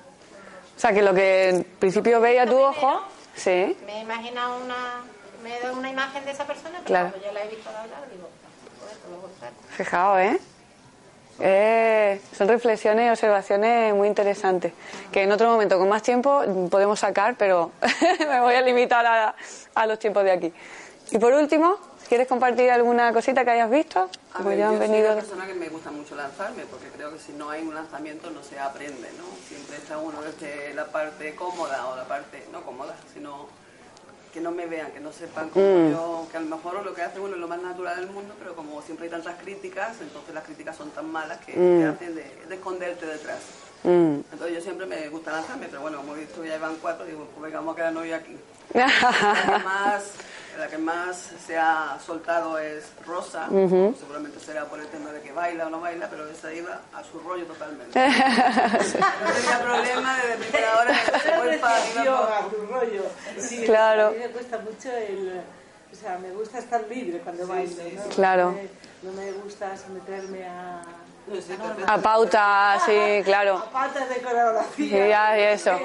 [0.76, 3.02] O sea, que lo que en principio veía tu ojo.
[3.36, 3.78] Sí.
[3.86, 5.02] Me he imaginado una,
[5.44, 7.10] me he dado una imagen de esa persona, pero Claro.
[7.12, 8.28] cuando ya la he visto hablar, digo,
[9.04, 9.58] todo lo contrario.
[9.70, 10.40] Fijaos, ¿eh?
[11.44, 14.74] Eh, son reflexiones y observaciones muy interesantes
[15.12, 17.72] que en otro momento con más tiempo podemos sacar, pero
[18.20, 19.36] me voy a limitar a,
[19.74, 20.54] a los tiempos de aquí.
[21.12, 21.78] Y por último,
[22.12, 24.10] ¿quieres compartir alguna cosita que hayas visto?
[24.34, 25.12] Como ver, ya yo han soy venido.
[25.14, 28.30] una persona que me gusta mucho lanzarme, porque creo que si no hay un lanzamiento
[28.32, 29.24] no se aprende, ¿no?
[29.48, 33.48] Siempre está uno desde la parte cómoda o la parte no cómoda, sino
[34.34, 35.92] que no me vean, que no sepan cómo Mm.
[35.94, 38.34] yo, que a lo mejor lo que hace uno es lo más natural del mundo,
[38.40, 41.80] pero como siempre hay tantas críticas, entonces las críticas son tan malas que Mm.
[41.80, 43.40] te hacen de, de esconderte detrás.
[43.84, 44.20] Mm.
[44.34, 47.26] Entonces yo siempre me gusta lanzarme, pero bueno, como he visto ya van cuatro, digo,
[47.34, 48.36] pues venga, vamos a quedarnos hoy aquí.
[48.74, 48.88] La
[49.58, 50.04] que más,
[50.58, 55.32] la que más se ha soltado es Rosa, seguramente será por el tema de que
[55.32, 57.92] baila o no baila, pero esa iba a su rollo totalmente.
[58.00, 63.04] No tenía problema desde primera hora, se arriba, Yo para- a un rollo.
[63.40, 64.08] Sí, Claro.
[64.08, 65.42] A mí me cuesta mucho el.
[65.92, 67.76] O sea, me gusta estar libre cuando bailo.
[67.96, 68.04] ¿no?
[68.16, 68.46] Claro.
[68.46, 68.70] No me,
[69.04, 70.82] no me gusta someterme a.
[71.88, 73.58] A pauta, sí, claro.
[73.58, 74.90] A patas de coreografía.
[74.90, 75.80] Sí, ya, y eso.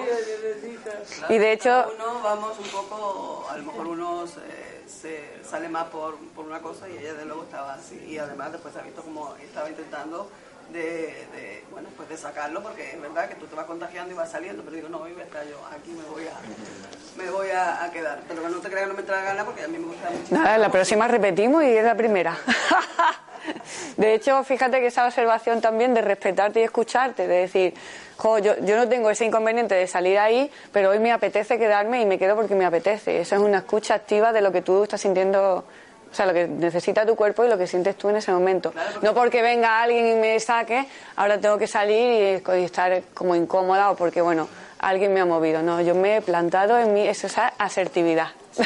[1.29, 5.85] Y de hecho- uno vamos un poco, a lo mejor uno se, se sale más
[5.85, 7.97] por, por una cosa y ella de luego estaba así.
[8.09, 10.31] Y además después ha visto como estaba intentando
[10.73, 14.31] de, bueno, pues de sacarlo porque es verdad que tú te vas contagiando y vas
[14.31, 17.85] saliendo, pero digo, no, hoy voy a yo, aquí me voy a, me voy a,
[17.85, 18.21] a quedar.
[18.29, 20.35] Pero no te creas que no me entra gana porque a mí me gusta mucho.
[20.35, 22.37] Nada, la próxima repetimos y es la primera.
[23.97, 27.75] De hecho, fíjate que esa observación también de respetarte y escucharte, de decir,
[28.17, 32.03] jo, yo, yo no tengo ese inconveniente de salir ahí, pero hoy me apetece quedarme
[32.03, 33.21] y me quedo porque me apetece.
[33.21, 35.65] Eso es una escucha activa de lo que tú estás sintiendo,
[36.11, 38.73] o sea, lo que necesita tu cuerpo y lo que sientes tú en ese momento.
[39.03, 43.35] No porque venga alguien y me saque, ahora tengo que salir y, y estar como
[43.35, 45.63] incómoda o porque, bueno, alguien me ha movido.
[45.63, 48.29] No, yo me he plantado en mí, eso es asertividad.
[48.57, 48.65] Hoy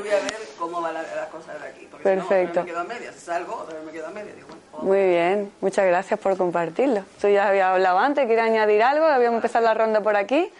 [0.00, 1.88] voy a ver cómo va la, la cosa de aquí.
[1.90, 2.60] Porque no, Perfecto.
[2.60, 3.14] me quedo a medias.
[3.16, 4.36] Salgo, me quedo a medias.
[4.36, 7.04] Digo, bueno, Muy bien, muchas gracias por compartirlo.
[7.20, 9.06] Tú ya habías hablado antes, ¿quieres añadir algo?
[9.06, 10.50] Habíamos empezado la ronda por aquí.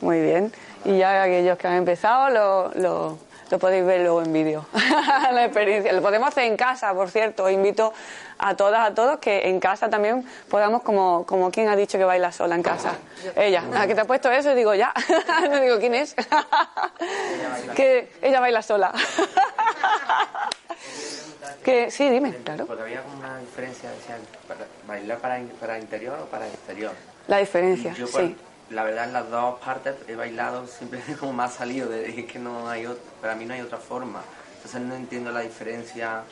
[0.00, 0.52] Muy bien.
[0.84, 3.18] Y ya aquellos que han empezado lo, lo,
[3.52, 4.64] lo podéis ver luego en vídeo.
[4.72, 5.92] la experiencia.
[5.92, 7.44] Lo podemos hacer en casa, por cierto.
[7.44, 7.92] Os invito
[8.38, 12.04] a todas, a todos, que en casa también podamos, como, como quien ha dicho que
[12.04, 12.94] baila sola en casa.
[13.36, 13.62] Ella.
[13.76, 14.54] ¿A que te ha puesto eso?
[14.54, 14.94] Digo, ya.
[15.50, 16.16] no digo, ¿quién es?
[17.76, 18.90] que ella baila sola.
[21.62, 22.66] que sí, dime, claro.
[22.70, 24.20] Había una diferencia, decían,
[24.86, 26.92] bailar para, para interior o para exterior.
[27.28, 28.34] La diferencia, Yo, sí.
[28.72, 32.68] La verdad, en las dos partes he bailado siempre como más salido, es que no
[32.68, 34.22] hay ot- para mí no hay otra forma.
[34.56, 36.22] Entonces no entiendo la diferencia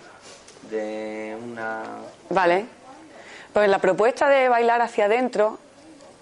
[0.70, 1.82] de una...
[2.28, 2.66] Vale.
[3.52, 5.58] Pues la propuesta de bailar hacia adentro,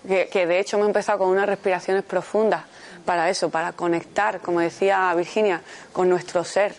[0.07, 2.63] que, que de hecho hemos empezado con unas respiraciones profundas
[3.05, 5.61] para eso, para conectar, como decía Virginia,
[5.93, 6.75] con nuestro ser,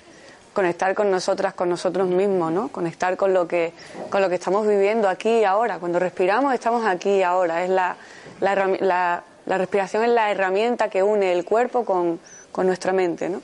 [0.54, 2.70] conectar con nosotras, con nosotros mismos, ¿no?
[2.70, 3.74] Conectar con lo que,
[4.10, 5.80] con lo que estamos viviendo aquí y ahora.
[5.80, 7.64] Cuando respiramos estamos aquí y ahora.
[7.64, 7.96] Es la,
[8.40, 12.20] la, respiración es la herramienta que une el cuerpo con,
[12.52, 13.42] con nuestra mente, ¿no?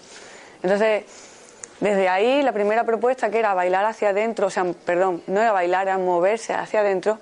[0.61, 1.03] Entonces,
[1.79, 5.51] desde ahí, la primera propuesta que era bailar hacia adentro, o sea, perdón, no era
[5.51, 7.19] bailar, era moverse hacia adentro,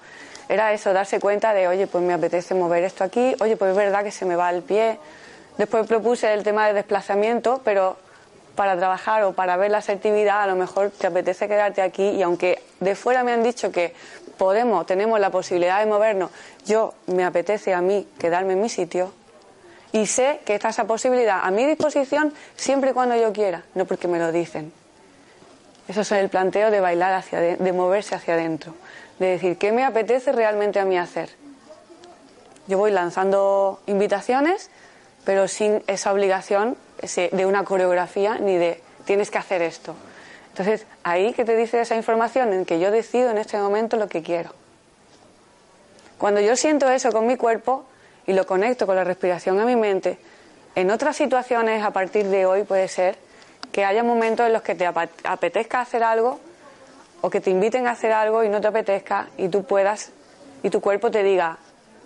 [0.48, 3.78] era eso, darse cuenta de, oye, pues me apetece mover esto aquí, oye, pues es
[3.78, 5.00] verdad que se me va el pie.
[5.58, 7.98] Después propuse el tema de desplazamiento, pero
[8.56, 12.22] para trabajar o para ver la asertividad, a lo mejor te apetece quedarte aquí y
[12.22, 13.94] aunque de fuera me han dicho que
[14.38, 16.32] podemos, tenemos la posibilidad de movernos,
[16.66, 19.14] yo me apetece a mí quedarme en mi sitio,
[19.94, 23.86] y sé que está esa posibilidad a mi disposición siempre y cuando yo quiera, no
[23.86, 24.74] porque me lo dicen.
[25.88, 28.74] Eso es el planteo de bailar hacia de, de moverse hacia adentro,
[29.20, 31.30] de decir qué me apetece realmente a mí hacer.
[32.68, 34.72] Yo voy lanzando invitaciones
[35.26, 39.96] pero sin esa obligación de una coreografía ni de tienes que hacer esto.
[40.50, 44.08] Entonces, ahí que te dice esa información en que yo decido en este momento lo
[44.08, 44.52] que quiero.
[46.18, 47.86] Cuando yo siento eso con mi cuerpo
[48.28, 50.18] y lo conecto con la respiración a mi mente,
[50.76, 53.18] en otras situaciones a partir de hoy puede ser
[53.72, 56.40] que haya momentos en los que te apetezca hacer algo
[57.22, 60.12] o que te inviten a hacer algo y no te apetezca y tú puedas
[60.62, 61.58] y tu cuerpo te diga,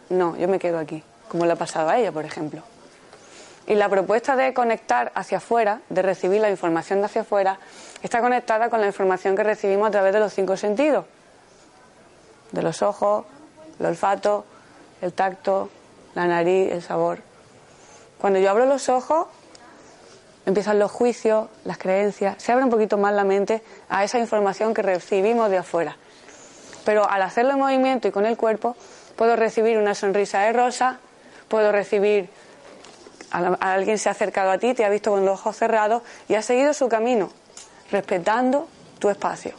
[0.09, 2.63] no, yo me quedo aquí, como le ha pasado a ella, por ejemplo.
[3.68, 7.59] Y la propuesta de conectar hacia afuera, de recibir la información de hacia afuera,
[8.01, 11.05] está conectada con la información que recibimos a través de los cinco sentidos.
[12.51, 13.26] De los ojos,
[13.80, 14.45] el olfato,
[15.01, 15.70] el tacto,
[16.15, 17.20] la nariz, el sabor.
[18.20, 19.28] Cuando yo abro los ojos,
[20.45, 24.74] empiezan los juicios, las creencias, se abre un poquito más la mente a esa información
[24.74, 25.97] que recibimos de afuera.
[26.86, 28.78] Pero al hacerlo en movimiento y con el cuerpo,
[29.18, 30.99] puedo recibir una sonrisa de rosa,
[31.49, 32.30] puedo recibir
[33.32, 36.41] alguien se ha acercado a ti, te ha visto con los ojos cerrados y ha
[36.41, 37.30] seguido su camino,
[37.91, 38.67] respetando
[38.99, 39.53] tu espacio.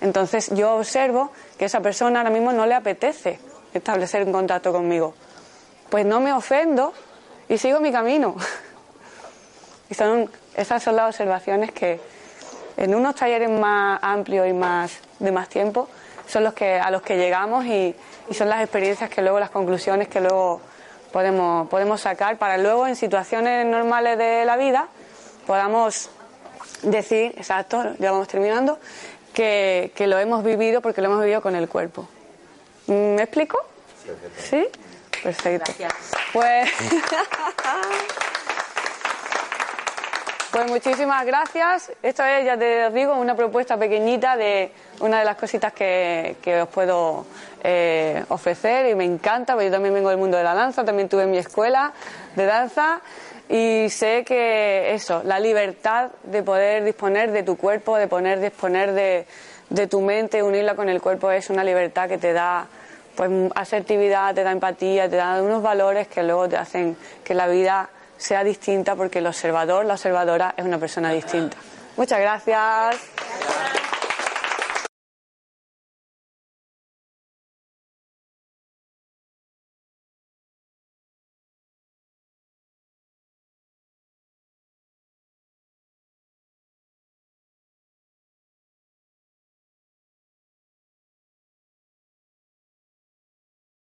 [0.00, 3.40] Entonces yo observo que esa persona ahora mismo no le apetece
[3.72, 5.14] establecer un contacto conmigo.
[5.90, 6.92] Pues no me ofendo
[7.48, 8.36] y sigo mi camino.
[9.88, 12.00] Y son, esas son las observaciones que
[12.76, 15.88] en unos talleres más amplios y más de más tiempo
[16.26, 17.94] son los que a los que llegamos y,
[18.28, 20.60] y son las experiencias que luego las conclusiones que luego
[21.12, 24.88] podemos podemos sacar para luego en situaciones normales de la vida
[25.46, 26.10] podamos
[26.82, 28.78] decir exacto ya vamos terminando
[29.32, 32.08] que, que lo hemos vivido porque lo hemos vivido con el cuerpo.
[32.86, 33.58] ¿me explico?
[34.38, 34.66] sí
[35.22, 35.72] perfecto.
[36.32, 36.70] Pues
[40.56, 41.92] Pues muchísimas gracias.
[42.02, 46.62] Esto es, ya te digo, una propuesta pequeñita de una de las cositas que, que
[46.62, 47.26] os puedo
[47.62, 51.10] eh, ofrecer y me encanta, porque yo también vengo del mundo de la danza, también
[51.10, 51.92] tuve mi escuela
[52.36, 53.02] de danza
[53.50, 58.92] y sé que eso, la libertad de poder disponer de tu cuerpo, de poder disponer
[58.92, 59.26] de,
[59.68, 62.66] de tu mente, unirla con el cuerpo, es una libertad que te da
[63.14, 67.46] pues asertividad, te da empatía, te da unos valores que luego te hacen que la
[67.46, 71.56] vida sea distinta porque el observador, la observadora es una persona distinta.
[71.96, 72.96] Muchas gracias.